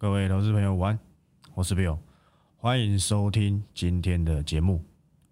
[0.00, 0.98] 各位投资朋友，晚安，
[1.52, 1.98] 我是 Bill，
[2.56, 4.78] 欢迎收听今天的节目《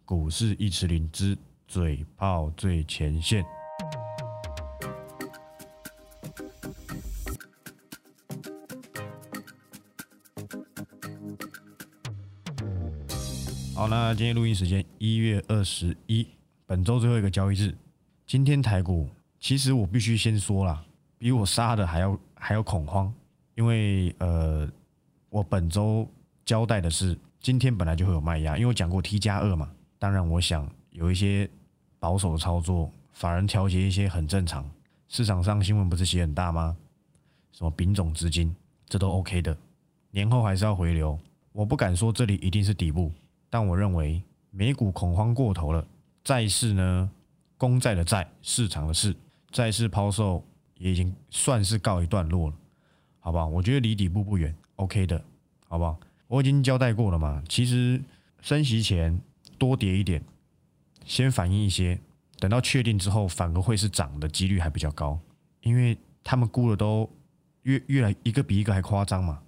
[0.05, 1.35] 股市一词林之
[1.67, 3.43] 嘴炮最前线》。
[13.75, 16.29] 好，那今天录音时间一月二十一，
[16.67, 17.75] 本周最后一个交易日。
[18.27, 19.09] 今天台股，
[19.41, 20.85] 其实我必须先说啦，
[21.17, 23.11] 比我杀的还要还要恐慌，
[23.59, 24.71] 因为呃，
[25.31, 26.09] 我本周
[26.45, 29.69] 交代的是，今天本来就会有卖压，因为我讲过 T 加二嘛。
[29.99, 31.51] 当然，我想有一些
[31.99, 34.65] 保守的操作，法人调节一些很正常。
[35.09, 36.77] 市场上新闻不是写很大吗？
[37.51, 38.55] 什么丙种资金，
[38.89, 39.57] 这都 OK 的。
[40.13, 41.19] 年后还是要回流，
[41.51, 43.11] 我不敢说这里一定是底部。
[43.51, 45.85] 但我认为美股恐慌过头了，
[46.23, 47.11] 债市呢，
[47.57, 49.17] 公债的债，市场的市，
[49.51, 50.45] 债市抛售
[50.77, 52.57] 也已经算是告一段落了，
[53.29, 53.47] 好不好？
[53.47, 55.23] 我觉得离底部不远，OK 的，
[55.69, 56.01] 好不好？
[56.29, 58.03] 我已经交代过了嘛，其实
[58.41, 59.21] 升息前
[59.59, 60.23] 多跌一点，
[61.05, 62.01] 先反映一些，
[62.39, 65.21] 等到确定之后，反而会是涨的几率还比较高，
[65.61, 67.07] 因为他们估的都
[67.65, 69.43] 越越来一个比一个还夸张嘛。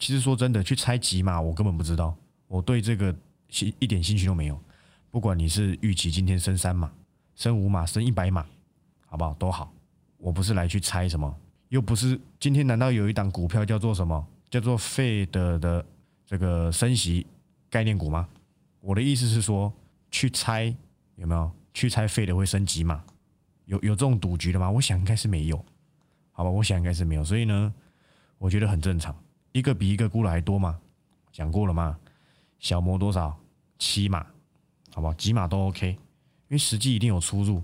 [0.00, 2.16] 其实说真的，去猜几码，我根本不知道，
[2.48, 3.14] 我对这个。
[3.48, 4.58] 兴一点兴趣都没有，
[5.10, 6.90] 不管你是预期今天升三码、
[7.34, 8.46] 升五码、升一百码，
[9.04, 9.34] 好不好？
[9.34, 9.70] 都好。
[10.16, 11.36] 我不是来去猜什么，
[11.72, 14.26] 又不是今天难道有一档股票叫做什么？
[14.50, 15.82] 叫做费德的
[16.26, 17.26] 这个升息
[17.70, 18.28] 概念股吗？
[18.80, 19.72] 我的意思是说，
[20.10, 20.64] 去猜
[21.16, 21.50] 有没有？
[21.72, 23.02] 去猜费德会升级码？
[23.64, 24.70] 有有这种赌局的吗？
[24.70, 25.56] 我想应该是没有，
[26.32, 26.50] 好吧？
[26.50, 27.24] 我想应该是没有。
[27.24, 27.72] 所以呢，
[28.36, 29.16] 我觉得很正常，
[29.52, 30.78] 一个比一个估的还多嘛？
[31.32, 31.98] 讲过了嘛？
[32.58, 33.34] 小摩多少？
[33.78, 34.26] 七码，
[34.92, 35.14] 好吧？
[35.14, 35.98] 几码都 OK，因
[36.50, 37.62] 为实际一定有出入。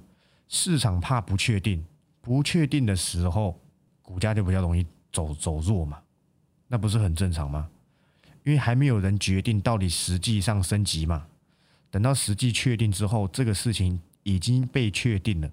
[0.49, 1.85] 市场怕不确定，
[2.23, 3.61] 不确定的时候，
[4.09, 5.99] 股价就比较容易走走弱嘛，
[6.67, 7.69] 那不是很正常吗？
[8.43, 11.27] 因为还没有人决定到底实际上升级嘛。
[11.91, 15.51] 等到实际确定之后，这个事情已经被确定了，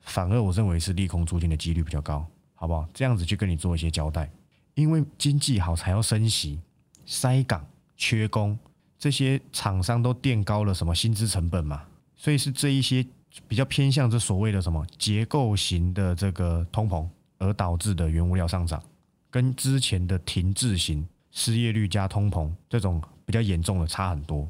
[0.00, 2.88] 反而我认为是利空出尽的几率比较高，好不好？
[2.94, 4.30] 这样子去跟你做一些交代，
[4.72, 6.58] 因为经济好才要升息，
[7.04, 7.62] 塞港
[7.98, 8.58] 缺工。
[8.98, 11.82] 这些厂商都垫高了什么薪资成本嘛？
[12.16, 13.04] 所以是这一些
[13.46, 17.06] 比较偏向这所谓的什么结构型的这个通膨
[17.40, 18.80] 而导致的原物料上涨，
[19.28, 24.48] 跟之前的停滞型失业率加通膨这种比较严重的差很多，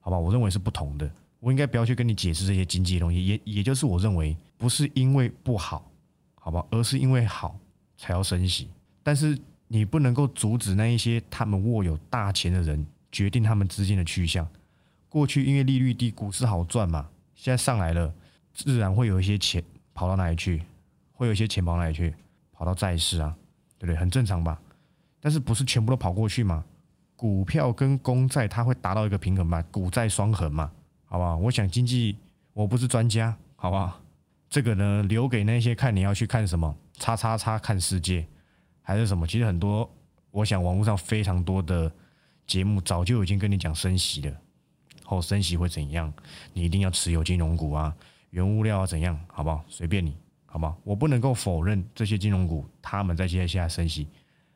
[0.00, 0.18] 好吧？
[0.18, 1.10] 我认为是不同的。
[1.40, 5.90] 我应该不要去跟你解释这些经济的东西，也也就是我认为不是因为不好，
[6.34, 7.58] 好吧，而是因为好
[7.96, 8.68] 才要升息。
[9.02, 12.86] 但是你不能够阻止那一些他们握有大钱的人。
[13.14, 14.44] 决定他们资金的去向。
[15.08, 18.12] 过去因为利率低，股市好赚嘛，现在上来了，
[18.52, 19.62] 自然会有一些钱
[19.94, 20.60] 跑到哪里去？
[21.12, 22.12] 会有一些钱跑哪里去？
[22.64, 23.36] 跑到债市啊，
[23.78, 23.94] 对不对？
[23.94, 24.58] 很正常吧？
[25.20, 26.64] 但是不是全部都跑过去嘛？
[27.14, 29.62] 股票跟公债它会达到一个平衡嘛？
[29.70, 30.72] 股债双衡嘛？
[31.04, 31.36] 好不好？
[31.36, 32.16] 我想经济
[32.54, 34.00] 我不是专家，好不好？
[34.48, 38.26] 这个呢，留给那些看你要去看什么，叉叉叉看世界
[38.80, 39.26] 还是什么？
[39.26, 39.90] 其实很多，
[40.30, 41.92] 我想网络上非常多的。
[42.46, 44.36] 节目早就已经跟你讲升息了，
[45.02, 46.12] 后升息会怎样？
[46.52, 47.94] 你一定要持有金融股啊，
[48.30, 49.18] 原物料啊怎样？
[49.28, 49.64] 好不好？
[49.66, 50.14] 随便你，
[50.54, 50.78] 好不好？
[50.84, 54.06] 我不能够否认这些金融股他们在接下来升息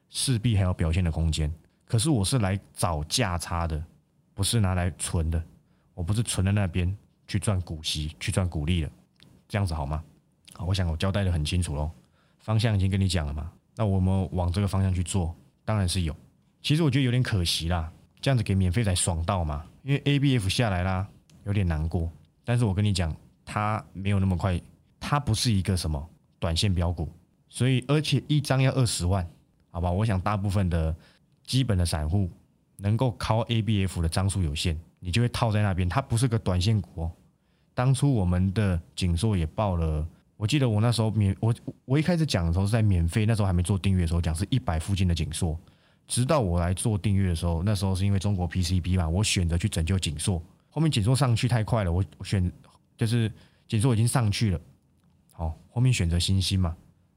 [0.09, 1.53] 势必还有表现的空间。
[1.84, 3.84] 可是我是来找价差的，
[4.32, 5.42] 不是拿来存的。
[5.94, 8.88] 我不是存在那边去赚股息、去赚股利的，
[9.48, 10.00] 这样子好吗？
[10.54, 11.91] 好，我想我交代的很清楚喽，
[12.38, 13.50] 方向已经跟你讲了嘛。
[13.75, 16.14] 那我们往这个方向去做，当然是有。
[16.62, 19.66] 其实我觉得有点可惜啦，这样子给免费才爽到嘛。
[19.82, 21.08] 因为 A B F 下来啦，
[21.42, 22.08] 有点难过。
[22.44, 23.12] 但是我跟你讲，
[23.44, 24.60] 它没有那么快，
[25.10, 26.06] 它不是一个什么
[26.38, 27.10] 短线标股，
[27.48, 29.26] 所以而且一张要二十万，
[29.70, 29.91] 好吧？
[29.91, 30.94] 我想大部分的
[31.46, 32.28] 基本的散户
[32.76, 35.88] 能够靠 A B F 的张数有限，你就会套在那边。
[35.88, 37.12] 它不是个短线股哦。
[37.72, 41.54] 当初我们的锦硕也报了，我记得我那时候免我
[41.86, 45.58] 我一开始讲的时候是在免费，那时候还没做订阅的时候讲是一百附近的锦硕。
[46.06, 50.43] 直到我来做订阅的时候，那时候是因为中国 PCB 嘛，我选择去拯救锦硕。
[50.69, 52.52] 后面锦硕上去太快了，我选
[52.94, 53.32] 就是
[53.66, 54.60] 锦硕已经上去了，
[55.38, 56.76] 好，后面选择新兴嘛，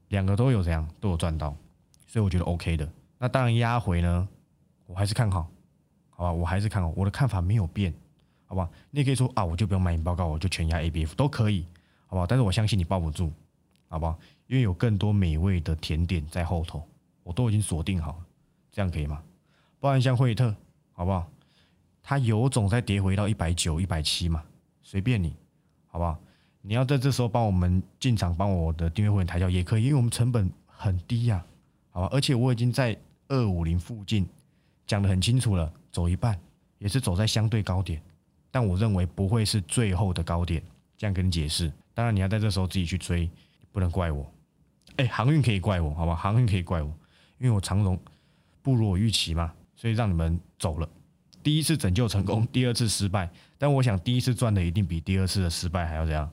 [0.09, 1.57] 两个都有怎样都有赚到，
[2.05, 2.87] 所以我觉得 OK 的。
[3.17, 4.27] 那当然压回呢，
[4.85, 5.49] 我还是看好，
[6.11, 7.91] 好吧，我还是看好，我的看法没有变，
[8.45, 8.69] 好吧？
[8.91, 11.65] 你也可以说啊，我就不用买你报告，我就全压 ABF 都可以，
[12.05, 12.27] 好不好？
[12.27, 13.33] 但是我相信你抱不住，
[13.87, 14.19] 好不好？
[14.45, 16.87] 因为有更多美味的甜点在后头，
[17.23, 18.25] 我都已经锁定好了。
[18.71, 19.23] 这样可以吗？
[19.79, 20.55] 不然像惠特，
[20.91, 21.27] 好不好？
[22.03, 24.43] 它有种再跌回到一百九、一百七嘛，
[24.83, 25.35] 随便你，
[25.87, 26.19] 好不好？
[26.61, 31.43] 你要在这时候帮我们进场，帮我的订阅会员抬轿也可以，因为我们成本很低呀，
[31.89, 32.09] 好吧？
[32.11, 32.95] 而且我已经在
[33.27, 34.27] 二五零附近，
[34.85, 36.39] 讲得很清楚了，走一半
[36.77, 38.01] 也是走在相对高点，
[38.51, 40.61] 但我认为不会是最后的高点，
[40.97, 41.71] 这样跟你解释。
[41.93, 43.29] 当然你要在这时候自己去追，
[43.71, 44.31] 不能怪我。
[44.97, 46.15] 哎，航运可以怪我，好吧？
[46.15, 46.87] 航运可以怪我，
[47.39, 47.99] 因为我长荣
[48.61, 50.87] 不如我预期嘛，所以让你们走了。
[51.41, 56.31] 第一次拯救成功，第二次失败，但我想第一次赚的一定比第二次的失败还要怎样，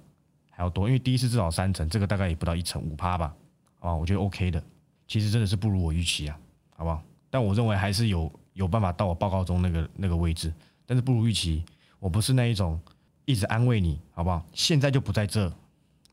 [0.58, 3.32] 还要多，因为第一次至少三成，这个大概也不到一成五趴吧，
[3.78, 3.94] 好吧？
[3.94, 4.60] 我觉得 OK 的，
[5.06, 6.36] 其实真的是不如我预期啊，
[6.74, 7.00] 好不好？
[7.30, 10.52] 但我认为还是有有办法到我报告中那个那个位置，
[10.84, 11.64] 但是不如预期，
[12.00, 12.80] 我不是那一种
[13.24, 14.44] 一直安慰你，好不好？
[14.52, 15.48] 现在就不在这，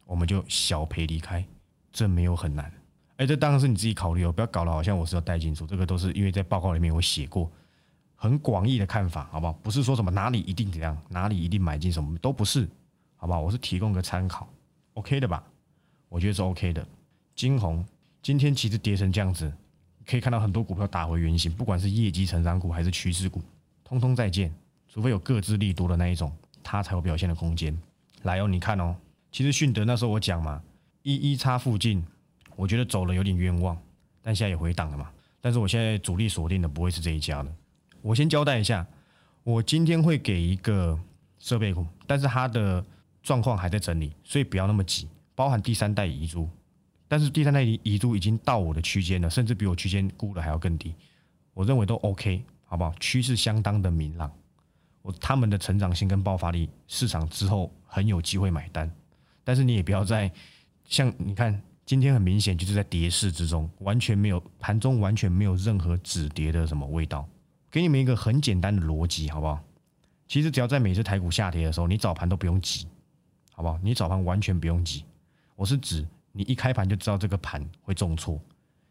[0.06, 1.44] 我们就小赔离开，
[1.92, 2.71] 这没有很难，
[3.18, 7.51] 哎，这当然是你自己考虑哦，不要搞得好像我是要带进出，这个都是因为在报告里面我写过。
[8.18, 9.53] 很广义的看法，好不好？
[9.62, 12.68] 不是说什么哪里一定怎样，哪里一定买进什么都不是，
[13.15, 13.41] 好不好？
[13.41, 14.47] 我是提供个参考
[14.94, 15.44] ，OK 的吧？
[16.09, 16.85] 我觉得是 OK 的。
[17.35, 17.85] 金红
[18.21, 19.51] 今天其实跌成这样子，
[20.06, 23.41] 可以看到很多股票打回原形，不管是业绩成长股还是趋势股，
[23.83, 24.53] 通通再见。
[24.88, 26.31] 除非有各自利多的那一种，
[26.63, 27.77] 它才有表现的空间。
[28.23, 28.95] 来哦，你看哦，
[29.31, 30.61] 其实迅德那时候我讲嘛，
[31.01, 32.01] 一一叉附近，
[32.56, 33.77] 我觉得走了有点冤枉，
[34.21, 35.11] 但现在也回档了嘛。
[35.41, 37.53] 但是我现在主力锁定的不会是这一家的。
[38.01, 38.88] 我先交代一下，
[39.44, 40.97] 我今天会给一个
[41.38, 42.83] 设备股，但是它的
[43.25, 45.10] 状况还在整理，所以不要那么急。
[45.33, 46.48] 包含第三代遗珠，
[47.07, 50.94] 但是第三代遗遗珠已经到我的区间了，甚至比我区间估的还要更低。
[51.56, 52.94] 我认为都 OK，好不好？
[53.00, 54.31] 趋势相当的明朗，
[55.01, 58.89] 我他们的成长性跟爆发力，市场之后很有机会买单。
[59.44, 60.31] 但是你也不要在
[60.86, 67.28] 像你看，今天很明显就是在跌势之中，完全没有盘中完全没有任何止跌的什么味道。
[67.71, 69.60] 给你们一个很简单的逻辑，好不好？
[70.28, 72.88] 其实只要在每次台股下跌的时候，你早盘都不用急，
[73.56, 73.80] 好不好？
[73.81, 75.06] 你早盘完全不用急。
[75.56, 78.38] 我是指你一开盘就知道这个盘会重挫，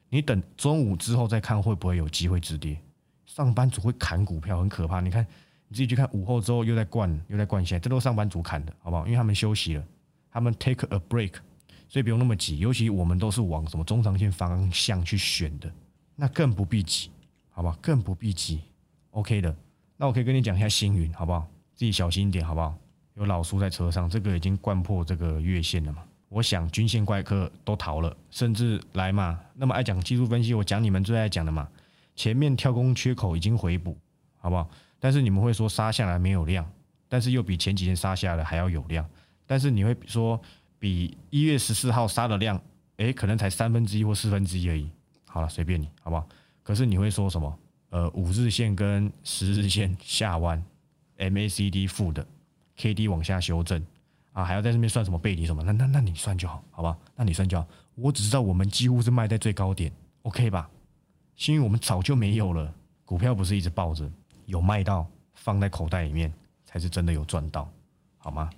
[0.09, 2.79] 你等中午之后再看会不会有机会止跌。
[3.27, 5.23] 上班族会砍股票很可怕，你看
[5.69, 9.05] 你自己去看午后之后又在灌又在灌线，这都是上班族砍的，好不好？
[9.05, 9.85] 因为他们休息了，
[10.31, 11.35] 他们 take a break，
[11.87, 12.59] 所以不用那么急。
[12.59, 15.71] 尤其我们都是往什么中长线方向去选的，
[16.17, 17.11] 那更不必急，
[17.51, 17.77] 好不好？
[17.83, 18.61] 更不必急。
[19.11, 19.55] OK 的，
[19.99, 21.47] 那我可以跟你讲一下星云，好不好？
[21.75, 22.77] 自己小心一点，好不好？
[23.15, 26.03] 有老叔在车上，这个已经贯破这个月线了嘛？
[26.29, 29.39] 我想均线怪客都逃了，甚至来嘛？
[29.55, 31.69] 那么爱讲技术分析，我讲你们最爱讲的嘛？
[32.17, 33.97] 前面跳空缺口已经回补，
[34.39, 34.69] 好不好？
[34.99, 36.69] 但是你们会说杀下来没有量，
[37.09, 39.09] 但是又比前几天杀下来还要有量，
[39.47, 40.41] 但是你会说
[40.79, 42.61] 比一月十四号杀的量，
[42.97, 44.91] 诶，可能才三分之一或四分之一而已。
[45.27, 46.29] 好了，随便你，好不好？
[46.65, 47.59] 可是你会说什么？
[47.91, 50.61] 呃，五日线跟十日线下弯，
[51.19, 52.27] MACD 负的
[52.77, 53.85] ，KD 往下修正
[54.33, 55.63] 啊，还要在这边算什么背离什么？
[55.63, 56.97] 那那那你算就好，好吧？
[57.17, 57.67] 那你算就好。
[57.95, 59.93] 我只知道我们几乎是卖在最高点
[60.23, 60.69] ，OK 吧？
[61.37, 62.75] 幸运我们早就没有了，
[63.05, 64.11] 股票不是一直抱着，
[64.47, 66.33] 有卖到放在口袋里面
[66.65, 67.69] 才是真的有赚到，
[68.19, 68.51] 好吗？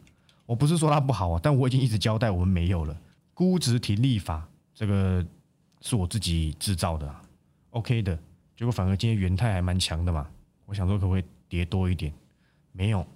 [0.46, 2.96] 我不是说它不好啊，但我已经一直交代我们没有了，
[3.34, 5.24] 估值停利法这个
[5.80, 7.20] 是我自己制造的啊
[7.70, 8.18] ，OK 的。
[8.56, 10.26] 结果反而今天元泰还蛮强的嘛，
[10.64, 12.10] 我想说可不可以跌多一点？
[12.72, 13.06] 没有，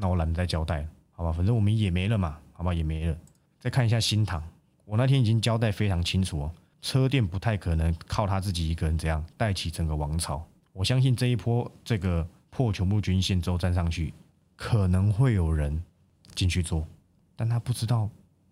[0.00, 1.30] 那我懒得再交代了，好吧？
[1.30, 2.72] 反正我们也没了嘛，好吧？
[2.72, 3.16] 也没了。
[3.58, 4.42] 再看一下新塘，
[4.86, 6.50] 我那天已经交代非常清楚哦，
[6.80, 10.42] 车店不太可能靠他自己一个人这样带起整个王朝。
[10.72, 14.14] 我相信这一波这个破全部均线之后站上去，
[14.56, 15.82] 可能会有人
[16.34, 16.86] 进去做，
[17.36, 18.08] 但他不知道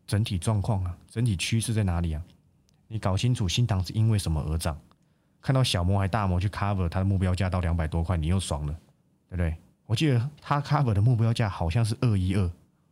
[0.07, 2.23] 整体状况啊，整体趋势在哪里啊？
[2.89, 4.79] 你搞清楚新塘是因为什么而涨？
[5.41, 8.73] 看到小摩还大摩去 cover 它的目标价到两百多块，你又爽了，
[9.31, 9.57] 对不对？
[9.89, 12.51] 我记得它 cover 的目标价好像是二一二，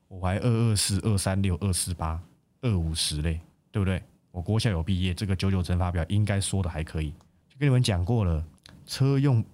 [0.08, 2.18] 我还二二四、二三六、二四八、
[2.62, 3.38] 二五十嘞，
[3.70, 4.02] 对不对？
[4.30, 7.10] 我国小有毕业，这个九九乘法表应该说的还可以。
[7.50, 8.42] 就跟你们讲过了，
[8.86, 9.44] 车用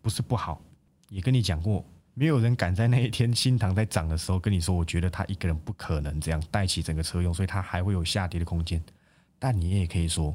[0.00, 0.60] 不是不好，
[1.08, 1.84] 也跟你讲过，
[2.14, 8.80] 没有人敢在那一天新塘在涨的时候跟你说，我觉得他一个人不可能这样带起整个车用，所以它还会有下跌的空间。
[9.40, 10.32] 但你也可以说。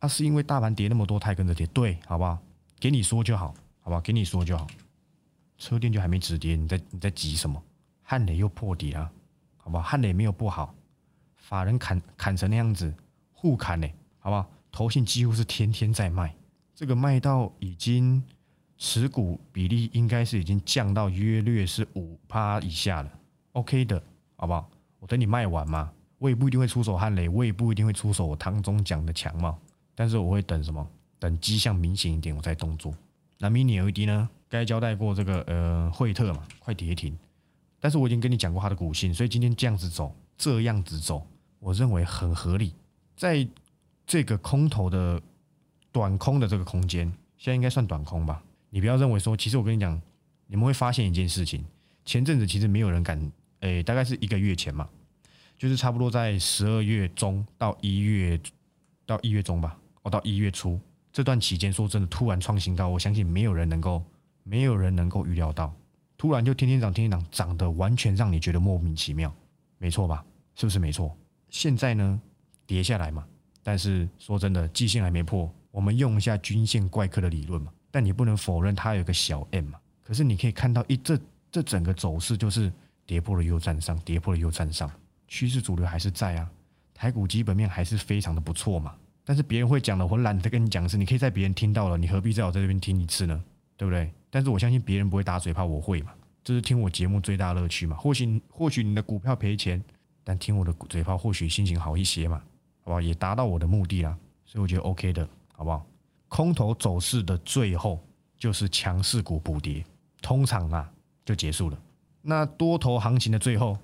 [0.00, 2.38] 那是因为大盘跌那么多，它也跟着跌，对，好不好？
[2.78, 4.00] 给你说就好，好不好？
[4.00, 4.64] 给你说就好。
[5.62, 7.62] 车店就还没止跌，你在你在急什么？
[8.02, 9.08] 汉磊又破底了，
[9.56, 9.82] 好不好？
[9.84, 10.74] 汉磊没有不好，
[11.36, 12.92] 法人砍砍成那样子，
[13.30, 14.50] 互砍嘞，好不好？
[14.72, 16.34] 投信几乎是天天在卖，
[16.74, 18.20] 这个卖到已经
[18.76, 23.12] 持股比例应该是已经降到约略是五趴以下了
[23.52, 24.02] ，OK 的，
[24.34, 24.68] 好不好？
[24.98, 29.56] 我等你卖完嘛，我也不一定会出手汉磊，我也不一定会出手我汤中讲的强嘛。
[29.94, 30.84] 但是我会等什么？
[31.20, 32.92] 等迹象明显一点，我再动作。
[33.38, 34.28] 那 mini LED 呢？
[34.52, 37.16] 该交代过这个呃惠特嘛，快跌停。
[37.80, 41.26] 但是我已经跟你讲过它的股性，所以今天这样子走，这样子走，
[41.58, 42.74] 我认为很合理。
[43.16, 43.48] 在
[44.06, 45.20] 这个空头的
[45.90, 48.42] 短空的这个空间，现在应该算短空吧？
[48.68, 50.00] 你不要认为说，其实我跟你讲，
[50.46, 51.64] 你们会发现一件事情，
[52.04, 54.88] 前阵子其实没有人敢，诶，大概是一个月前嘛，
[55.56, 58.38] 就是差不多在十二月中到一月
[59.06, 60.78] 到一月中吧，哦，到一月初
[61.12, 64.02] 这段期间，说真的，突然创新高，我相信没有人能够，
[64.44, 65.74] 没有人能够预料到，
[66.16, 69.32] 突然就天天涨，天天涨，涨得完全让你觉得莫名其妙，
[69.78, 70.24] 没错吧？
[70.54, 71.16] 是不是没错？
[71.48, 72.20] 现在呢，
[72.66, 73.26] 跌下来嘛，
[73.62, 77.72] 但是说真的，季线还没破，我们用一下均线怪客的理论嘛。
[77.90, 79.78] 但你不能否认它有个小 M 嘛？
[80.02, 81.18] 可是你可以看到一这
[81.50, 82.72] 这整个走势就是
[83.06, 84.90] 跌破了又站上，跌破了又站上，
[85.28, 86.50] 趋势主流还是在啊，
[86.94, 88.94] 台股基本面还是非常的不错嘛。
[89.24, 93.44] 但是别人会讲的，我懒得跟你讲的是，你可以在别人听到了，你何必在我在这边听一次呢？
[93.76, 94.12] 对不对？
[94.34, 96.12] 但是我相信别人不会打嘴炮，我会嘛？
[96.42, 97.94] 这是听我节目最大乐趣嘛。
[97.98, 99.84] 或许或许你的股票赔钱，
[100.24, 102.38] 但听我的嘴炮，或许心情好一些嘛，
[102.80, 103.00] 好不好？
[103.02, 105.84] 也达到我的目的啦，所以我觉得 OK 的，好不好？
[106.28, 108.02] 空头走势的最后
[108.38, 109.84] 就是强势股补跌，
[110.22, 110.90] 通常啊
[111.26, 111.78] 就结束了。
[112.22, 113.76] 那多头行情的最后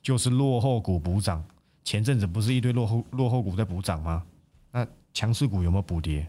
[0.00, 1.44] 就是落后股补涨。
[1.84, 4.24] 前阵子不是一堆落后落后股在补涨吗？
[4.72, 6.26] 那强势股有没有补跌？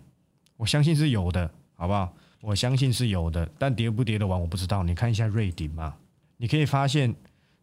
[0.58, 2.12] 我相信是有的，好不好？
[2.42, 4.84] 我相信是有的，但跌不跌得完我不知道。
[4.84, 5.96] 你看一下瑞鼎嘛，
[6.38, 7.16] 你可以发现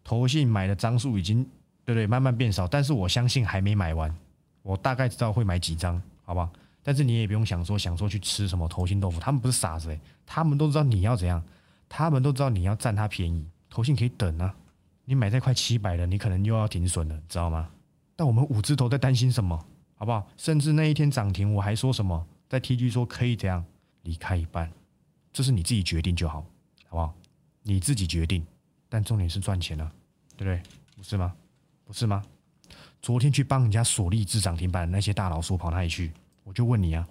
[0.03, 1.43] 投信买的张数已经
[1.85, 4.15] 对不对慢慢变少，但是我相信还没买完。
[4.63, 6.49] 我大概知道会买几张，好不好？
[6.83, 11.43] 但是你也不用想说想说去吃什么头心豆腐，他们不是傻子诶，他们都知道你要怎样，
[11.89, 14.55] 他们都知道你要占他便宜，头信可以等啊。
[15.05, 17.69] 你买在快七百了，你可能又要停损了，知道吗？
[18.15, 19.59] 但我们五字头在担心什么，
[19.97, 20.27] 好不好？
[20.37, 23.65] 甚至那一天涨停，我还说什么，在 TG 说可以怎样
[24.09, 24.73] 离开一半，
[25.35, 26.41] 这是你自己决定就好，
[26.87, 27.15] 好不好？
[27.63, 28.43] 你自己决定，
[28.89, 29.93] 但重点是赚钱啊，
[30.35, 30.63] 对不对？
[30.97, 31.37] 不是吗？
[31.85, 32.25] 不是吗？
[33.03, 36.11] 昨天去帮人家锁利智涨停板那些大老鼠跑哪里去？
[36.43, 37.07] 我就问你啊，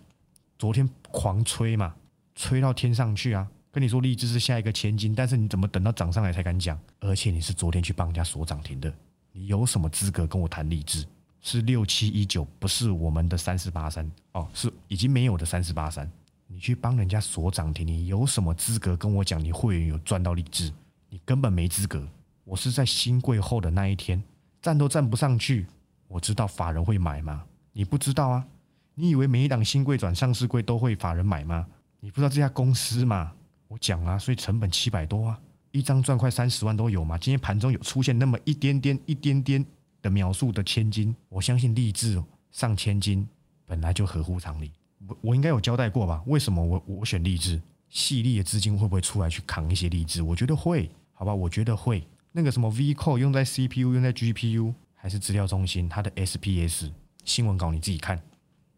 [0.57, 1.95] 昨天狂吹嘛，
[2.33, 3.47] 吹到天上去啊！
[3.71, 6.79] 跟你说励志是下一个千金，但是你怎么等到涨上来才敢讲？
[6.99, 8.91] 而且你是昨天去帮人家锁涨停的，
[9.31, 11.05] 你有什么资格跟我谈励志？
[11.41, 16.11] 是六七一九，不是我们的三四八三哦，是已经没有的三四八三。
[16.47, 20.71] 你去帮人家锁涨停，你有什么资格跟我讲你会员有赚到励志？
[21.09, 22.07] 你根本没资格。
[22.45, 24.23] 我是在新贵后的那一天
[24.61, 25.67] 站都站不上去，
[26.07, 27.43] 我知道法人会买吗？
[27.73, 28.47] 你不知道啊。
[28.95, 31.67] 你以为每一档新贵转上市贵都会法人买吗？
[31.99, 33.33] 你不知道这家公司吗？
[33.67, 35.39] 我讲啊，所以成本七百多啊，
[35.71, 37.17] 一张赚快三十万都有嘛。
[37.17, 39.63] 今天盘中有出现那么一点点、一点点
[40.01, 43.27] 的秒数的千金，我相信励志上千金
[43.65, 44.71] 本来就合乎常理。
[45.05, 46.23] 我我应该有交代过吧？
[46.25, 47.61] 为什么我我选励志？
[47.89, 50.21] 细粒的资金会不会出来去扛一些励志？
[50.21, 51.33] 我觉得会，好吧？
[51.33, 52.05] 我觉得会。
[52.31, 56.91] 那个什么 V 扣用在 CPU 用在 GPU 还是资料中心，它的 SPS
[57.23, 58.21] 新闻稿你自己看。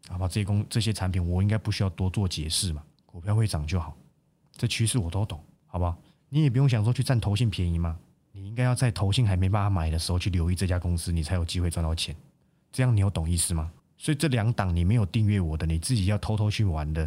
[0.08, 3.96] 好吧，这些公这些产品我应该不需要多做解释嘛，股票会涨就好，
[4.56, 5.96] 这趋势我都懂，好不好？
[6.28, 7.98] 你也不用想说去占投信便宜嘛，
[8.32, 12.14] 你应该要在投信还没办法买的时候去留意这家公司，你才有机会赚到钱。
[12.72, 13.70] 这样你有懂意思吗？
[14.00, 17.06] 所以这两档你没有订阅我的，你自己要偷偷去玩的，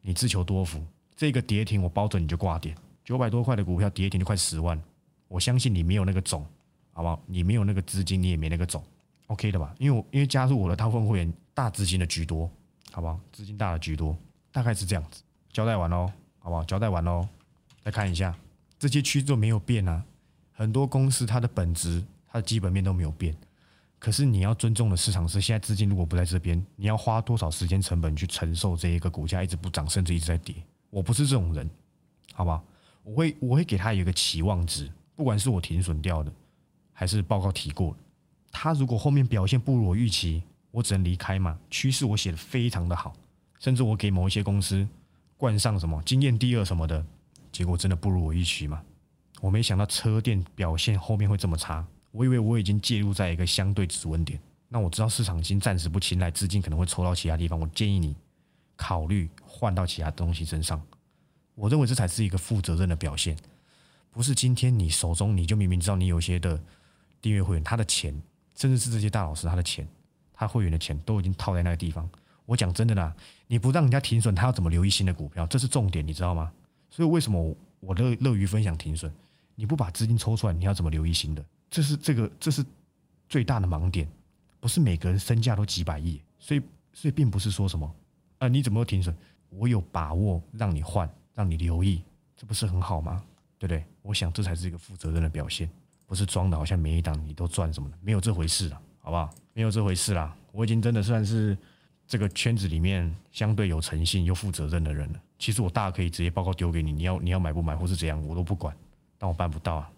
[0.00, 0.82] 你自求多福。
[1.14, 2.74] 这个跌停我包准你就挂点，
[3.04, 4.82] 九百多块的股票跌停就快十万，
[5.28, 6.42] 我相信你没有那个种，
[6.94, 7.22] 好不好？
[7.26, 8.82] 你没有那个资金，你也没那个种
[9.26, 9.74] ，OK 的吧？
[9.78, 11.30] 因为我因为加入我的大部分会员。
[11.54, 12.50] 大资金的居多，
[12.92, 13.20] 好不好？
[13.30, 14.16] 资金大的居多，
[14.50, 15.22] 大概是这样子。
[15.52, 16.64] 交代完喽，好不好？
[16.64, 17.28] 交代完喽，
[17.84, 18.34] 再看一下
[18.78, 20.02] 这些区都没有变啊。
[20.52, 23.36] 很多公司它的本质、它的基本面都没有变。
[24.02, 30.56] 可是你要尊重的市场是，现在资金如果不在这边，你要花多少时间成本去承受这一个股价一直不涨，甚至一直在跌？
[30.90, 31.70] 我不是这种人，
[32.32, 32.60] 好吧？
[33.04, 36.32] 我会我会给他有一个期望值，不管是我停损掉的，
[36.92, 37.98] 还是报告提过的，
[38.50, 40.42] 他如果后面表现不如我预期。
[40.72, 41.58] 我只能离开嘛？
[41.70, 43.12] 趋势我写的非常的好，
[43.60, 44.88] 甚至我给某一些公司
[45.36, 47.04] 冠上什么经验第二什么的，
[47.52, 48.82] 结果真的不如我预期嘛？
[49.42, 54.38] 我没想到车店表现后面会这么差，我以为我已经介入在一个相对止稳点。
[54.68, 57.58] 那我知道市场已经暂时不青睐，资金可能会抽到其他地方。
[57.58, 58.14] 我建议你
[58.76, 60.80] 考虑换到其他东西身上。
[61.54, 63.36] 我认为这才是一个负责任的表现，
[64.10, 66.58] 不是今天你手中你就明明知道你有些的
[67.20, 68.14] 订阅会员他的钱，
[68.54, 69.86] 甚至是这些大老师他的钱。
[70.32, 72.08] 他会员的钱都已经套在那个地方。
[72.46, 73.14] 我讲真的啦，
[73.46, 75.46] 你不让人家停损，他要怎么留意新的股票？
[75.46, 76.50] 这是重点，你知道吗？
[76.90, 79.12] 所以为什么我乐乐于分享停损？
[79.54, 81.44] 你不把资金抽出来，你要怎么留意新的？
[81.72, 82.62] 这是这个，这是
[83.30, 84.06] 最大的盲点。
[84.60, 86.62] 不是每个人身价都几百亿，所以
[86.92, 87.92] 所以并不是说什么
[88.38, 89.12] 啊，你怎么停损？
[89.48, 92.02] 我有把握让你换，让你留意，
[92.36, 93.24] 这不是很好吗？
[93.58, 93.84] 对不对？
[94.02, 95.68] 我想这才是一个负责任的表现，
[96.06, 98.80] 不是装的好像每一档你都赚什么的，没有这回事啊。
[99.00, 99.28] 好不好？
[99.52, 100.32] 没有这回事啦！
[100.52, 101.58] 我已经真的算是
[102.06, 105.20] 这个圈子里面相对有诚信又负责任的人了。
[105.40, 108.76] 其实我大可以直接报告丢给你，你要你要买不买或是怎样，我都不管。
[109.18, 109.90] 但我办不到啊。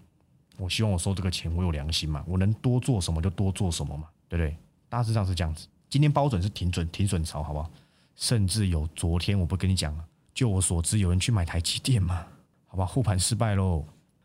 [0.56, 4.56] 我希望我收这个钱，我有良心嘛，我能多做什么就多做什么嘛，对不对？
[4.88, 5.66] 大致上是这样子。
[5.88, 7.70] 今天包准是停准停损潮，好不好？
[8.16, 12.24] 甚至有昨天我不跟你讲了，就我所知有人去买台积电嘛，
[12.66, 12.86] 好吧？
[12.86, 13.84] 护盘失败喽，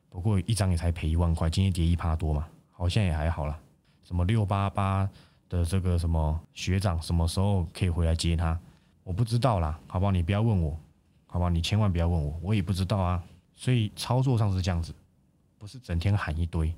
[0.09, 3.59] 不过一张也才赔一万块，今天跌一趴多嘛，好像也还好了。
[4.03, 5.09] 什么六八八
[5.47, 8.59] 的这个什么学长什么时候可以回来接他？
[9.03, 10.11] 我不知道啦，好不好？
[10.11, 10.79] 你不要问我，
[11.25, 11.49] 好不好？
[11.49, 13.23] 你千万不要问我，我也不知道啊。
[13.55, 14.93] 所以操作上是这样子，
[15.59, 16.73] 不是整天喊一堆。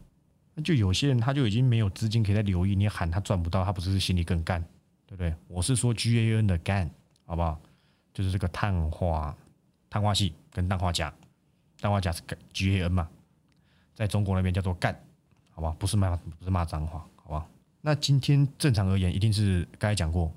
[0.53, 4.61] 那就有些人他就已经没有资金可以再留意，你喊他赚不到，他不是心里更干，
[5.07, 5.33] 对不对？
[5.47, 6.91] 我是说 G A N 的干。
[7.23, 7.57] 好不好？
[8.13, 9.33] 就是这个碳化
[9.89, 11.13] 碳化系跟氮化钾，
[11.79, 12.21] 氮化钾是
[12.51, 13.07] G A N 嘛，
[13.95, 14.93] 在中国那边叫做干，
[15.51, 15.73] 好吧？
[15.79, 17.47] 不是骂不是骂脏话，好不好？
[17.79, 20.29] 那今天正常而言，一定是刚才讲过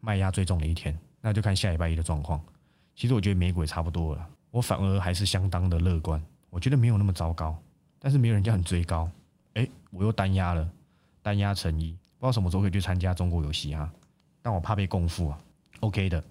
[0.00, 2.38] 卖压最重的一天，那就看下礼拜一的状况。
[2.94, 7.58] 其实我觉得美股也差不多了，我反而还是相当的乐观，我觉得没有那么糟糕，
[8.04, 9.10] 但是没有人叫你追高，
[9.54, 10.70] 哎，我又单压了，
[11.22, 13.90] 单压成一，不知道什么时候可以去参加中国游戏啊？
[14.42, 15.40] 但我怕被共富啊
[15.80, 16.22] ，OK 的。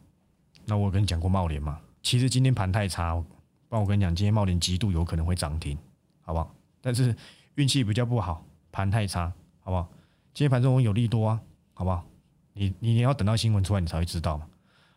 [0.68, 1.82] 那我有跟你讲过茂联嘛？
[2.04, 3.26] 其实今天盘太差，不
[3.72, 5.76] 然我跟你讲，今天茂联极度有可能会涨停，
[6.22, 6.56] 好不好？
[6.80, 7.16] 但是
[7.56, 9.90] 运气比较不好，盘太差，好不好？
[10.32, 11.42] 今天盘中有利多啊，
[11.74, 12.06] 好不好？
[12.54, 14.46] 你你要等到新闻出来你才会知道嘛，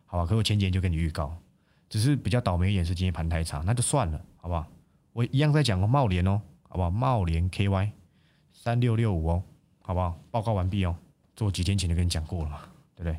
[0.05, 0.27] 好吧？
[0.27, 1.35] 可我前几天就跟你预告，
[1.89, 4.67] 只是比较倒霉一点是今天盘太差，那就算了，好不好？
[5.15, 6.39] 我一样在讲过茂联哦，
[6.77, 6.91] 好不好？
[6.91, 7.91] 茂联 KY
[8.53, 9.43] 三六六五哦，
[9.81, 10.21] 好不好？
[10.31, 10.95] 报告完毕哦，
[11.35, 12.61] 做几天前就跟你讲过了嘛，
[12.95, 13.19] 对不对？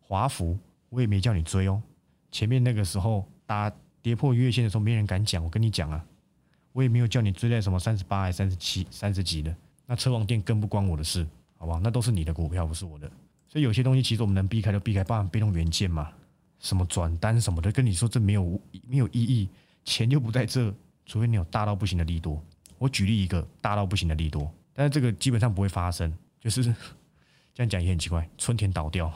[0.00, 0.58] 华孚。
[0.88, 1.82] 我也没叫你追哦，
[2.30, 3.70] 前面那个时候打
[4.00, 5.42] 跌破月线的时候，没人敢讲。
[5.42, 6.02] 我跟你讲啊，
[6.72, 9.54] 我也没有叫你追在什么三十八还三十七、三十几的。
[9.86, 11.26] 那车王店更不关我的事，
[11.58, 11.80] 好不好？
[11.80, 13.10] 那都是你的股票，不是我的。
[13.48, 16.12] 所以有些东西其实我们能避开就避开，包含被动元件嘛，
[16.60, 19.48] 什么转单什么的，跟你说这没有没有意义，
[19.84, 20.72] 钱就不在这，
[21.06, 22.40] 除非你有大到不行的利多。
[22.78, 26.62] 我举例一个大到不行的利多，但是这个基本上不会发生，就是
[27.54, 29.08] 这样讲也很奇怪，春田倒掉，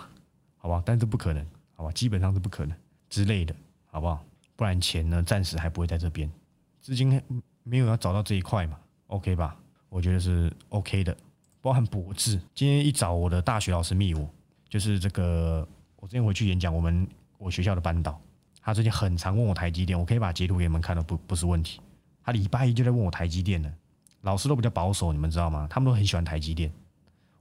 [0.57, 0.83] 好不好？
[0.85, 1.45] 但是不可能。
[1.75, 2.77] 好吧，基本上是不可能
[3.09, 3.55] 之类的，
[3.87, 4.21] 好不好？
[4.57, 6.29] 不然钱呢，暂时还不会在这边，
[6.81, 7.23] 资金
[7.63, 9.57] 没有要找到这一块嘛？OK 吧？
[9.89, 11.17] 我觉得是 OK 的。
[11.61, 14.29] 包含博智，今天一早我的大学老师密我，
[14.69, 15.65] 就是这个
[15.97, 17.07] 我之前回去演讲，我们
[17.37, 18.21] 我学校的班导，
[18.61, 21.81] 他最近很常问我台积电，我可以把截图给你们看到，不不是问题。
[22.29, 23.73] 他礼拜一就在问我台积电呢，
[24.21, 25.67] 老师都比较保守，你们知道吗？
[25.71, 26.71] 他们都很喜欢台积电。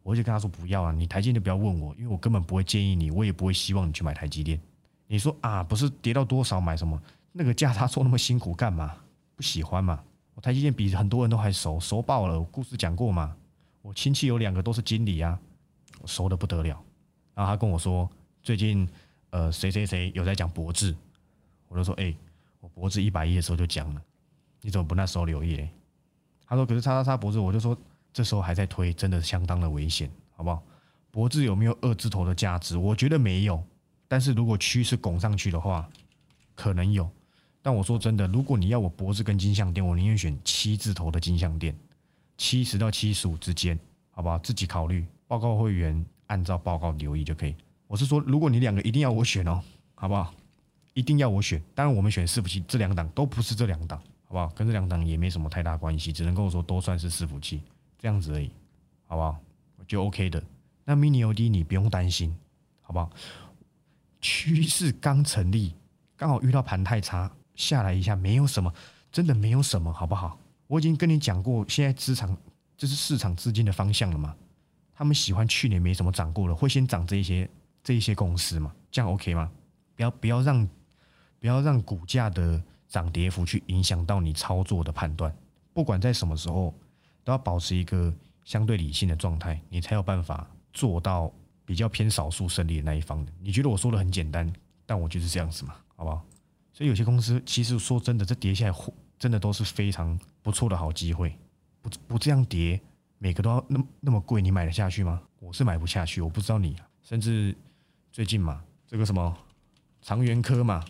[0.01, 4.57] 我就跟他说不要啊，你台积电就不要问我，因为我根本不会建议你，我也不会希望你去买台积电。
[5.07, 6.97] 你说啊，不是跌到多少买什么？
[7.33, 8.95] 那个价差做那么辛苦干嘛？
[9.35, 10.01] 不喜欢嘛？
[10.35, 12.39] 我台积电比很多人都还熟，熟爆了。
[12.39, 13.35] 我故事讲过嘛？
[13.81, 15.37] 我亲戚有两个都是经理啊，
[15.99, 16.81] 我熟的不得了。
[17.35, 18.09] 然后他跟我说，
[18.41, 18.87] 最近
[19.31, 20.95] 呃谁谁谁有在讲博智，
[21.67, 22.15] 我就说哎，
[22.61, 24.01] 我博智一百亿的时候就讲了，
[24.61, 25.69] 你怎么不那时候留意嘞？
[26.45, 27.77] 他说可是叉叉叉脖子，我就说。
[28.13, 30.63] 这时候还在推，真的相当的危险，好不好？
[31.11, 32.75] 脖子有没有二字头的价值？
[32.75, 33.63] 我觉得没有。
[34.07, 35.87] 但是如果趋势拱上去的话，
[36.55, 37.07] 可能有。
[37.61, 41.77] 但我说真的，如果你要我脖子跟金项店，我宁愿选七字头的金项店，
[42.39, 43.77] 七十到七十五之间，
[44.09, 44.39] 好不好？
[44.39, 45.05] 自己考虑。
[45.27, 47.55] 报告会员按照报告留意就可以。
[47.85, 49.61] 我是说，如果你两个一定要我选哦，
[49.93, 50.33] 好不好？
[50.95, 51.61] 一定要我选。
[51.75, 54.47] 当然，我们选伺服器，这两档都不是这两档，好不好？
[54.49, 57.63] 跟这两档也没什么太大关系，只能跟我说都算是伺服器。
[57.97, 58.51] 这样子而已，
[59.07, 59.39] 好不好？
[59.87, 60.43] 就 OK 的。
[60.85, 62.37] 那 Mini OD 你不用担心，
[62.81, 63.09] 好不好？
[64.21, 65.73] 趋势刚成立，
[66.15, 68.71] 刚好遇到盘太差，下来一下，没有什么，
[69.11, 70.37] 真的没有什么，好不好？
[70.67, 72.35] 我已经跟你讲过，现在资产
[72.77, 74.35] 这是市场资金的方向了嘛？
[74.93, 77.49] 他们喜欢去年没什么涨过了，会先涨这一些
[77.83, 78.73] 这一些公司嘛？
[78.91, 79.51] 这样 OK 吗？
[79.95, 80.67] 不要不要让
[81.39, 85.33] 不要让股价的涨跌幅去影响到你操作的判断，
[85.73, 86.73] 不管在什么时候。
[87.23, 88.13] 都要保持一个
[88.45, 91.29] 相对理性的状态，你才有办法做到
[91.65, 93.33] 比较偏少数胜利的那一方的。
[93.41, 94.49] 你觉得我说的很简单，
[94.85, 96.25] 但我就是这样子嘛，好不好？
[96.71, 98.77] 所以有些公司其实说真的，这跌下来
[99.19, 101.37] 真的都是非常不错的好机会。
[101.81, 102.79] 不不这样跌，
[103.17, 105.21] 每个都要那那么贵，你买得下去吗？
[105.41, 106.77] 我是买不下去，我不知道你。
[107.03, 107.53] 甚至
[108.09, 109.37] 最近嘛，这个什么
[110.01, 110.81] 长源科嘛，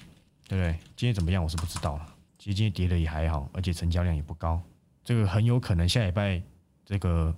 [0.47, 0.71] 对不对？
[0.95, 1.43] 今天怎么样？
[1.43, 2.05] 我是不知道了。
[2.37, 4.61] 其实今天跌的也还好，而且成交量也不高。
[5.03, 6.41] 这个很有可能下礼拜
[6.85, 7.35] 这个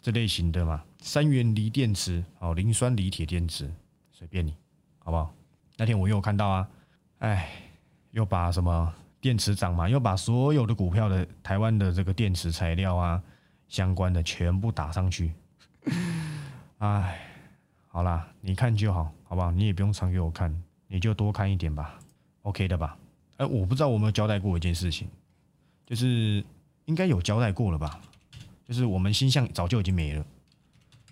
[0.00, 3.70] 这类型的嘛，三元锂电池哦，磷酸锂铁电池，
[4.12, 4.54] 随便你，
[4.98, 5.34] 好不好？
[5.76, 6.68] 那天我又看到啊，
[7.18, 7.48] 哎，
[8.10, 13.22] 又把什么电池涨嘛，又把所有的股票的台湾的这个电池材料啊
[13.68, 15.32] 相关的全部打上去，
[16.78, 17.20] 哎，
[17.88, 19.50] 好啦，你看就好，好不好？
[19.50, 21.98] 你也不用传给我看，你就多看一点吧
[22.42, 22.96] ，OK 的吧？
[23.38, 25.08] 哎，我不知道我有没有交代过一件事情，
[25.86, 26.44] 就是
[26.84, 28.00] 应该有交代过了吧？
[28.68, 30.24] 就是我们星象早就已经没了，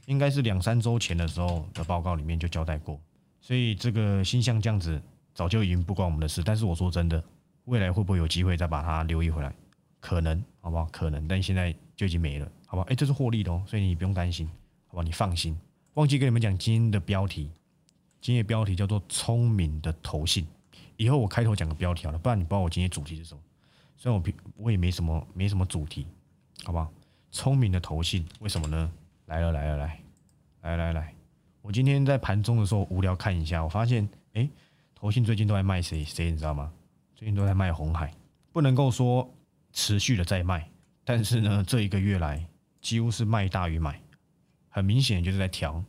[0.06, 3.00] 应该是两三周前的时候的报告里面就交代过，
[3.40, 5.00] 所以这个星象这样子
[5.34, 6.42] 早就已经不关我们的事。
[6.42, 7.22] 但是我说真的，
[7.64, 9.52] 未来会不会有机会再把它留意回来？
[9.98, 10.86] 可能，好不好？
[10.92, 12.88] 可能，但现在就已经没了，好不好？
[12.88, 14.48] 哎，这是获利的哦，所以你不用担心，
[14.86, 15.02] 好吧？
[15.02, 15.58] 你放心。
[15.94, 17.50] 忘记跟你们讲今天的标题，
[18.20, 20.46] 今天的标题叫做“聪明的投信”。
[21.00, 23.40] 以后我开头讲个标题好了，不然你不知道我今天主题是什么。
[23.96, 26.06] 虽然我我也没什么没什么主题，
[26.62, 26.92] 好不好？
[27.30, 28.92] 聪明的投信，为什么呢？
[29.24, 29.98] 来了来了来，
[30.60, 31.14] 来来来，
[31.62, 34.46] 我今天在盘中的时候无聊看一下，我发现哎，
[34.94, 36.70] 投信最近都在卖谁谁，你知道吗？
[37.14, 38.12] 最近都在卖红海，
[38.52, 39.26] 不能够说
[39.72, 40.68] 持续的在卖，
[41.02, 42.46] 但是呢，这一个月来
[42.82, 43.98] 几乎是卖大于买。
[44.68, 45.82] 很明显就是在调，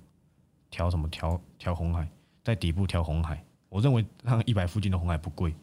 [0.70, 2.10] 调什么调调红海，
[2.46, 3.44] 在底部调红海。
[3.72, 5.56] 我认为让一百附近的红海不贵，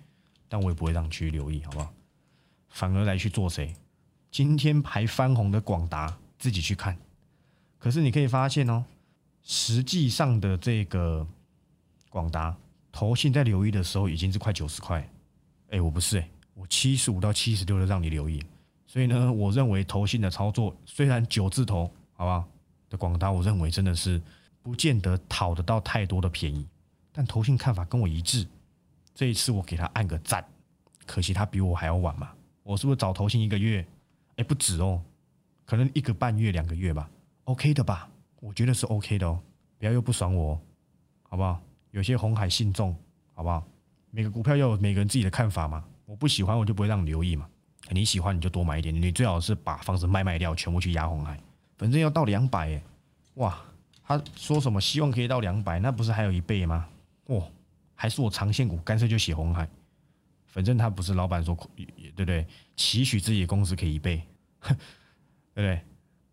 [0.49, 1.93] 但我也不会让去留意，好不好？
[2.71, 3.71] 反而来去做谁？
[4.31, 6.97] 今天排翻红的广达，自己去看。
[7.79, 8.83] 可是你可以发现哦，
[9.43, 11.27] 实际上的这个
[12.09, 12.57] 广达
[12.91, 15.07] 投信在留意的时候已经是快九十块。
[15.69, 18.43] 哎，我不是哎，我七十五到七十六的让你留意。
[18.87, 22.49] 所以呢，我认为投信的操作虽然九字头，好不好？
[22.89, 24.19] 的广达，我认为真的是
[24.63, 26.67] 不见得讨得到太多的便宜，
[27.19, 28.47] 但投信看法跟我一致，
[29.13, 30.45] 这一次我给他按个赞。
[31.05, 32.31] 可惜他比我还要晚嘛，
[32.63, 33.85] 我是不是早投信一个月？
[34.37, 35.03] 哎，不止哦，
[35.67, 37.11] 可能一个半月、两个月吧
[37.43, 38.09] ，OK 的吧？
[38.39, 39.41] 我觉得是 OK 的哦，
[39.81, 40.61] 不要又不爽我，
[41.25, 41.61] 好不好？
[41.91, 42.97] 有些红海信众，
[43.35, 43.67] 好不好？
[44.13, 47.49] 每个股票要有每个人自己的看法嘛，我不喜欢我就不会让你留意嘛，
[47.91, 51.37] 你喜欢你就多买一点，你最好是把房子卖卖掉，全部去压红海。
[51.79, 52.83] 反正要到两百哎，
[53.35, 53.59] 哇！
[54.05, 56.87] 他说什么希望可以到两百，那不是还有一倍吗？
[57.29, 57.43] 哇！
[57.95, 59.69] 还是我长线股干脆就写红海，
[60.47, 62.47] 反正他不是老板说，对不对？
[62.77, 64.23] 期许自己的公司可以一倍，
[64.63, 64.75] 对
[65.55, 65.81] 不对？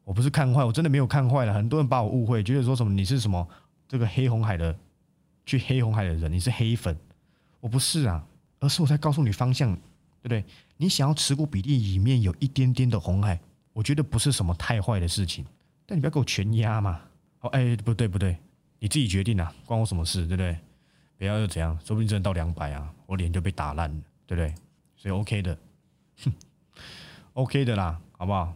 [0.03, 1.51] 我不是看坏，我真的没有看坏了。
[1.51, 3.47] 很多人把我误会，觉得说什么你是什么
[3.87, 4.77] 这个黑红海的，
[5.43, 6.95] 去黑红海的人，你是黑粉，
[7.59, 8.23] 我不是啊，
[8.59, 9.73] 而是我在告诉你方向，
[10.21, 10.45] 对不对？
[10.77, 13.39] 你想要持股比例里面有一点点的红海。
[13.73, 15.43] 我觉得不是什么太坏的事情，
[15.85, 17.01] 但你不要给我全压嘛。
[17.41, 18.37] 哦，哎，不对不对，
[18.79, 20.57] 你自己决定啊，关我什么事，对不对？
[21.17, 24.53] 不要又怎样，说不定真的到两百啊，我脸就被打烂了，对不对？
[24.95, 25.57] 所以 OK 的，
[26.23, 26.33] 哼，
[27.33, 28.53] OK 的啦，好不好？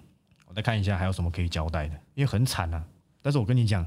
[0.47, 2.83] 我再看一下还有什么可以交代的，因为很惨啊。
[3.21, 3.85] 但是我跟你讲，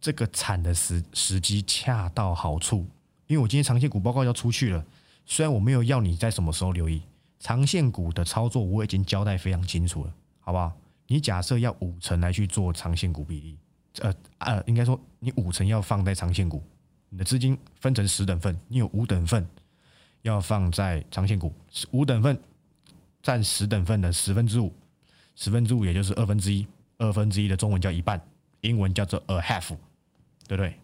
[0.00, 2.86] 这个惨的时时机恰到好处，
[3.26, 4.84] 因为我今天长线股报告要出去了，
[5.24, 7.02] 虽然我没有要你在什么时候留意
[7.38, 10.12] 长线股的操作，我已经交代非常清楚了。
[10.40, 10.72] 好不好？
[11.08, 13.58] 你假设要五成来去做长线股比例，
[14.00, 16.62] 呃呃，应该说你五成要放在长线股，
[17.08, 19.46] 你的资金分成十等份，你有五等份
[20.22, 21.52] 要放在长线股，
[21.92, 22.38] 五等份
[23.22, 24.72] 占十等份的十分之五，
[25.34, 26.66] 十分之五也就是二分之一，
[26.98, 28.20] 二分之一的中文叫一半，
[28.60, 29.68] 英文叫做 a half，
[30.48, 30.74] 对不对？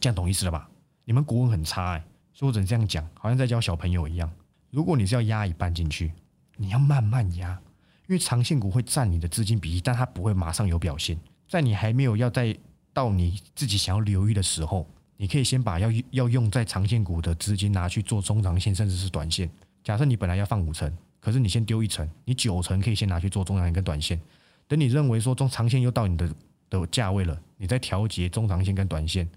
[0.00, 0.68] 这样懂意思了吧？
[1.04, 4.30] 你们国文很差哎，所以我只能这样讲，好像在教小朋友一样。
[4.70, 6.12] 如果你是要压一半进去，
[6.56, 7.60] 你要慢慢压。
[8.08, 11.18] 因为长线股会占你的资金比例，但它不会马上有表现。
[11.48, 12.56] 在你还没有要在
[12.92, 19.50] 到你自己想要留意的时候，你可以先把要要用在长线股的资金拿去做中长线，甚至是短线。
[19.82, 24.20] 假设你本来要放五成，可是你先丢一成，你九成可以先拿去做中长线跟短线。
[24.68, 26.28] 等你认为说中长线又到你的
[26.68, 29.28] 的价位了，你再调节中长线跟短线。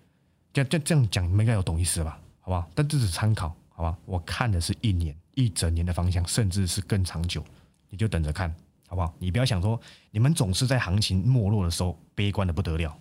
[0.52, 2.20] 这这这样讲，你们应该有懂意思吧？
[2.42, 2.68] 好吧？
[2.74, 3.98] 但这是参考，好吧？
[4.06, 7.46] 我看的是一年、一整年的方向，甚至是更长久。
[7.90, 8.54] 你就等着看，
[8.88, 9.14] 好不好？
[9.20, 12.98] 你不要想说，你们总是在行情没落的时候悲观的不得了。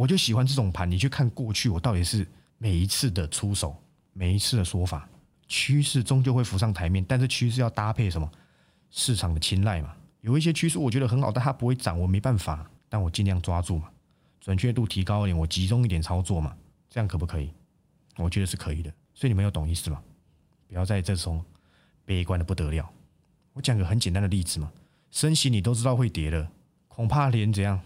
[0.00, 3.76] 我就喜欢这种盘，你去看过去，我到底是每一次的出手，
[4.14, 5.06] 每一次的说法，
[5.46, 8.30] 趋势终究会浮上台面，但是趋势要搭配什么？
[8.88, 9.94] 市场的青睐嘛。
[10.22, 13.90] 有一些趋势我觉得很好，但它不会涨，我没办法，但我尽量抓住嘛，
[14.40, 16.56] 准确度提高一点，我集中一点操作嘛，
[16.88, 17.50] 这样可不可以？
[18.16, 18.90] 我觉得是可以的。
[19.12, 20.02] 所以你们有懂意思吗？
[20.66, 21.44] 不要在这种
[22.06, 22.90] 悲观的不得了。
[23.52, 24.72] 我讲个很简单的例子嘛，
[25.10, 26.48] 升息你都知道会跌的，
[26.88, 27.78] 恐怕连怎样，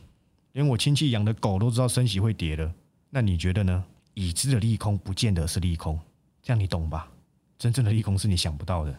[0.55, 2.75] 连我亲戚养的狗都知道升息会跌的，
[3.11, 3.85] 那你觉得呢？
[4.15, 5.99] 已知的利空不见得是利空，
[6.41, 7.11] 这样你懂吧？
[7.59, 8.97] 真正的利空是你想不到的，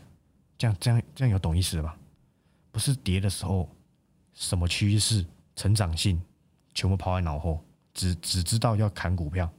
[0.57, 1.97] 这样这样这样有懂意思了吧？
[2.71, 3.69] 不是跌的时候，
[4.33, 6.21] 什么趋势、成长性
[6.73, 7.63] 全部抛在脑后，
[7.93, 9.49] 只只知道要砍股票，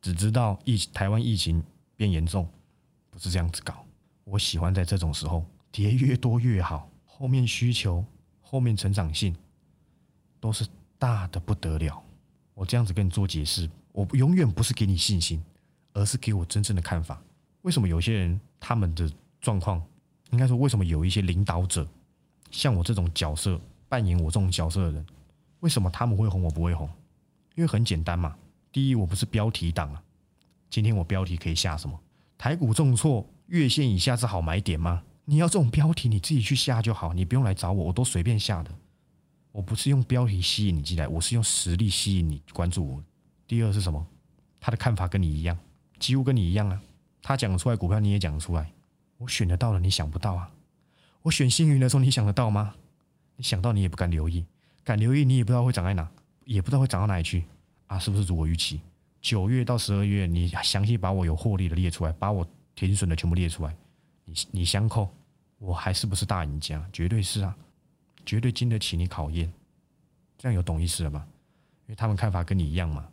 [0.00, 1.60] 只知道疫台湾疫情
[1.96, 2.48] 变严重，
[3.10, 3.84] 不是这样子搞。
[4.22, 5.44] 我喜欢在这种时候。
[5.72, 8.02] 跌越多越好，后面需求、
[8.40, 9.36] 后面成长性
[10.40, 10.66] 都是
[10.98, 12.02] 大的不得了。
[12.54, 15.42] 我这样子跟你做解释，我永远不是给你信心，
[15.92, 17.20] 而是给我真正的看法。
[17.62, 19.82] 为什么有些人他们的状况，
[20.30, 21.86] 应该说为什么有一些领导者，
[22.50, 25.06] 像我这种角色扮演我这种角色的人，
[25.60, 26.88] 为什么他们会红我不会红？
[27.54, 28.36] 因为很简单嘛，
[28.72, 30.02] 第一我不是标题党啊，
[30.70, 31.98] 今天我标题可以下什么？
[32.38, 35.02] 台股重挫，月线以下是好买点吗？
[35.24, 38.70] 你要这种标题，你自己去下就好，你不用来找我，我都随便下的。
[39.56, 43.02] 我不是用标题吸引你进来，我是用实力吸引你关注我。
[43.48, 44.06] 第二是什么？
[44.60, 45.58] 他的看法跟你一样，
[45.98, 46.78] 几乎跟你一样啊。
[47.22, 48.70] 他讲出来股票你也讲得出来，
[49.16, 50.52] 我选得到了，你想不到啊。
[51.22, 52.74] 我选幸运的时候，你想得到吗？
[53.36, 54.44] 你想到你也不敢留意，
[54.84, 56.06] 敢留意你也不知道会涨在哪，
[56.44, 57.42] 也不知道会涨到哪里去
[57.86, 57.98] 啊？
[57.98, 58.82] 是不是如我预期？
[59.22, 63.74] 九月到十二月，你详细把我有获利的列出来，把我停损的全部列出来，
[64.26, 65.08] 你你相扣，
[65.56, 66.86] 我还是不是大赢家？
[66.92, 67.56] 绝对是啊。
[68.26, 69.50] 绝对经得起你考验，
[70.36, 71.24] 这样有懂意思了吗？
[71.86, 73.08] 因为他们看法跟你一样嘛，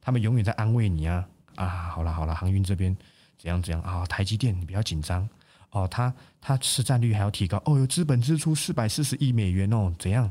[0.00, 1.66] 他们永远在安慰你啊啊！
[1.88, 2.94] 好了好了，航运这边
[3.38, 4.04] 怎样怎样啊？
[4.06, 5.26] 台积电你不要紧张
[5.70, 10.28] 哦，它它市占率还要提高哦，有资本支出四百四十亿美元哦，怎样？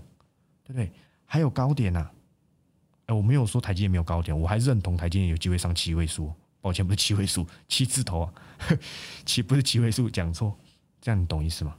[0.64, 0.92] 对不对？
[1.26, 2.12] 还有高点呐！
[3.06, 6.32] 哎，我没有说台积电没有高点，我还认同台积电有机会上七位数。
[6.60, 8.34] 抱歉，不是七位数，七字头啊，
[9.26, 10.56] 七不是七位数，讲错。
[11.00, 11.76] 这样你懂意思吗？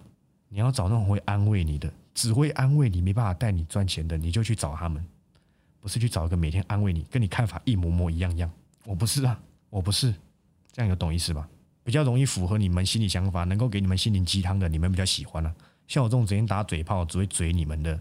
[0.49, 1.93] 你要找那种会安慰你的。
[2.15, 5.05] 只会安慰你，没办法带你赚钱的，你就去找他们，
[5.81, 8.51] 不是去找一个每天安慰你、跟你看法一模模一样样。
[8.85, 10.13] 我不是啊，我不是，
[10.73, 11.49] 这样有懂意思吧？
[11.85, 15.55] 比较容易符合你们心理想法，能够给你们心灵鸡汤的，你们比较喜欢啊。
[15.89, 17.95] 像我这种整天打嘴炮，只会嘴你们的，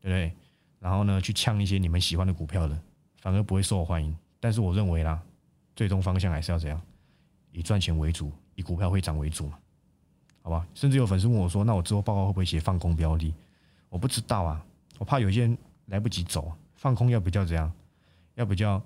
[0.00, 0.32] 对不对？
[0.78, 2.78] 然后呢，去呛一些你们喜欢的股票的，
[3.20, 4.16] 反而不会受欢迎。
[4.40, 5.20] 但是我认为啦，
[5.74, 6.80] 最终方向还是要怎样？
[7.50, 9.58] 以赚钱为主，以股票会涨为主嘛？
[10.42, 10.66] 好吧？
[10.74, 13.34] 甚至有粉丝问我说：“那我之后报告会不会写放空标的？”
[13.88, 14.64] 我不知道啊，
[14.98, 17.72] 我怕有些人来不及走，放空要比较怎样？
[18.34, 18.82] 要比较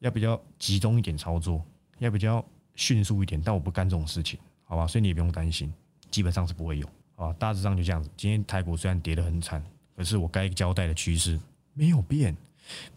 [0.00, 1.64] 要比较集中一点操作，
[1.98, 3.40] 要比较迅速一点。
[3.40, 4.86] 但我不干这种事情，好吧？
[4.86, 5.72] 所以你也不用担心，
[6.10, 7.36] 基本上是不会有，好吧？
[7.38, 8.10] 大致上就这样子。
[8.16, 9.62] 今天台股虽然跌得很惨，
[9.96, 11.38] 可是我该交代的趋势
[11.74, 12.36] 没有变。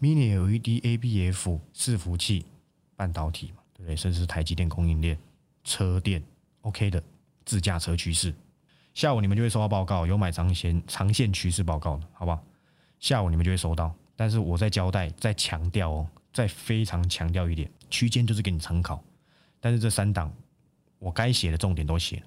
[0.02, 2.46] Mini LED、ABF、伺服器、
[2.96, 3.96] 半导体嘛，对不对？
[3.96, 5.18] 甚至是台积电供应链、
[5.64, 6.22] 车电
[6.62, 7.02] ，OK 的
[7.46, 8.34] 自驾车趋势。
[8.94, 12.44] 下午你们就会收到报告，有买长线长线趋势报告的，好不好？
[13.00, 13.94] 下午你们就会收到。
[14.16, 19.04] 但是我在交代，在强调哦，在非常强调一点，区间就是给你参考。
[19.60, 20.32] 但是这三档
[21.00, 22.24] 我该写的重点都写了。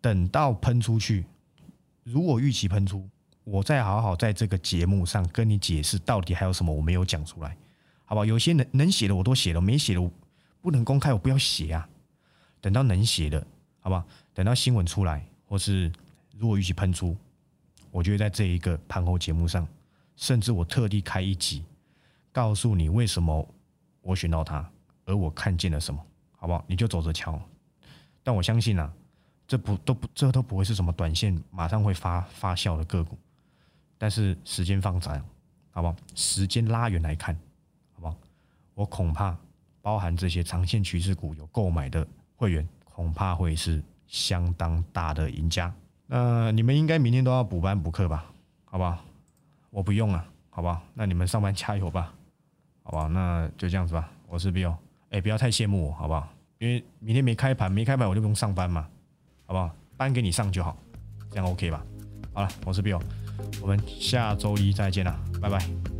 [0.00, 1.24] 等到喷出去，
[2.02, 3.08] 如果预期喷出，
[3.44, 7.56] 我再好好在这个节目上跟你解释到底还有什么我没有讲出来，
[8.04, 8.26] 好吧？
[8.26, 10.10] 有些能能写的我都写了，没写的我
[10.60, 11.88] 不能公开，我不要写啊。
[12.60, 13.46] 等到能写的，
[13.78, 14.04] 好吧？
[14.34, 15.24] 等到新闻出来。
[15.50, 15.90] 或是
[16.38, 17.16] 如果预期喷出，
[17.90, 19.66] 我就会在这一个盘后节目上，
[20.14, 21.64] 甚至我特地开一集，
[22.30, 23.44] 告诉你为什么
[24.00, 24.70] 我选到它，
[25.06, 26.00] 而我看见了什么，
[26.36, 26.64] 好不好？
[26.68, 27.36] 你就走着瞧。
[28.22, 28.92] 但我相信啊，
[29.48, 33.18] 这不都不这都不会是什么短线马上会发发酵的个股，
[33.98, 35.20] 但是时间放长，
[35.72, 35.96] 好不好？
[36.14, 37.34] 时间拉远来看，
[37.94, 38.16] 好不好？
[38.74, 39.36] 我恐怕
[39.82, 43.82] 包含这些长线趋势股有购买的会员，恐怕会是。
[44.10, 45.72] 相当大的赢家，
[46.08, 48.26] 那你们应该明天都要补班补课吧？
[48.64, 48.98] 好不好？
[49.70, 50.82] 我不用了，好不好？
[50.94, 52.12] 那你们上班加油吧，
[52.82, 53.08] 好不好？
[53.08, 54.10] 那就这样子吧。
[54.26, 54.74] 我是 Bill，
[55.10, 56.28] 哎，不要太羡慕我，好不好？
[56.58, 58.88] 因为明天没开盘，没开盘我就不用上班嘛，
[59.46, 59.70] 好不好？
[59.96, 60.76] 班给你上就好，
[61.30, 61.80] 这样 OK 吧？
[62.34, 63.00] 好了，我是 Bill，
[63.62, 65.99] 我们下周一再见了，拜拜。